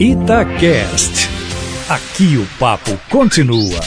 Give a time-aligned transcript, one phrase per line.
[0.00, 1.30] Itacast.
[1.88, 3.80] Aqui o papo continua.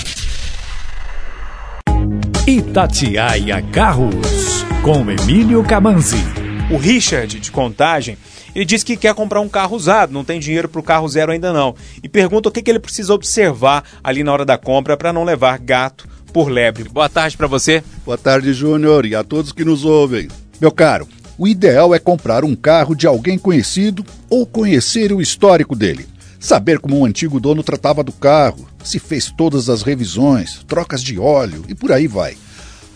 [2.48, 6.24] Itatiaia Carros, com Emílio Camanzi.
[6.72, 8.18] O Richard, de Contagem,
[8.56, 11.34] ele diz que quer comprar um carro usado, não tem dinheiro para o carro zero
[11.34, 11.76] ainda não.
[12.02, 15.26] E pergunta o que, que ele precisa observar ali na hora da compra para não
[15.26, 16.88] levar gato por lebre.
[16.88, 17.84] Boa tarde para você.
[18.06, 20.30] Boa tarde, Júnior, e a todos que nos ouvem.
[20.60, 21.06] Meu caro,
[21.38, 26.08] o ideal é comprar um carro de alguém conhecido ou conhecer o histórico dele.
[26.40, 31.20] Saber como o antigo dono tratava do carro, se fez todas as revisões, trocas de
[31.20, 32.38] óleo e por aí vai.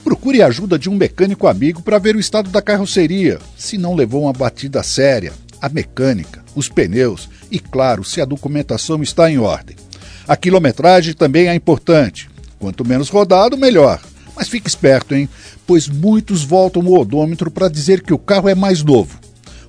[0.03, 3.93] Procure a ajuda de um mecânico amigo para ver o estado da carroceria, se não
[3.93, 9.37] levou uma batida séria, a mecânica, os pneus e, claro, se a documentação está em
[9.37, 9.75] ordem.
[10.27, 12.29] A quilometragem também é importante.
[12.57, 14.01] Quanto menos rodado, melhor.
[14.35, 15.29] Mas fique esperto, hein?
[15.65, 19.19] Pois muitos voltam o odômetro para dizer que o carro é mais novo.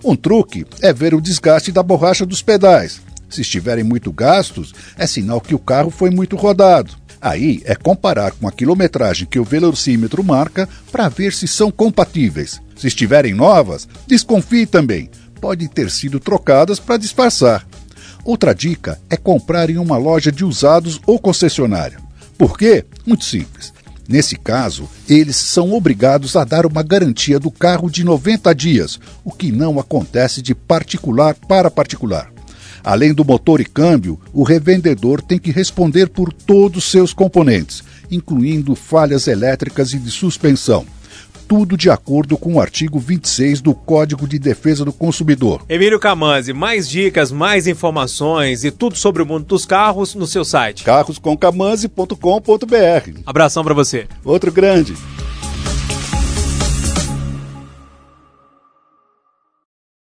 [0.05, 3.01] Um truque é ver o desgaste da borracha dos pedais.
[3.29, 6.95] Se estiverem muito gastos, é sinal que o carro foi muito rodado.
[7.21, 12.61] Aí é comparar com a quilometragem que o velocímetro marca para ver se são compatíveis.
[12.75, 15.09] Se estiverem novas, desconfie também.
[15.41, 17.65] Podem ter sido trocadas para disfarçar.
[18.25, 21.99] Outra dica é comprar em uma loja de usados ou concessionária.
[22.37, 22.85] Por quê?
[23.07, 23.73] Muito simples.
[24.13, 29.33] Nesse caso, eles são obrigados a dar uma garantia do carro de 90 dias, o
[29.33, 32.31] que não acontece de particular para particular.
[32.85, 38.75] Além do motor e câmbio, o revendedor tem que responder por todos seus componentes, incluindo
[38.75, 40.85] falhas elétricas e de suspensão.
[41.53, 45.63] Tudo de acordo com o artigo 26 do Código de Defesa do Consumidor.
[45.69, 50.47] Emílio Camanzi, mais dicas, mais informações e tudo sobre o mundo dos carros no seu
[50.47, 50.83] site.
[50.83, 53.21] carroscomcamanzi.com.br.
[53.27, 54.07] Abração para você.
[54.25, 54.95] Outro grande.